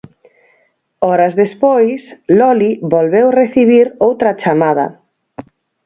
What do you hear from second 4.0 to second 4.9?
outra chamada.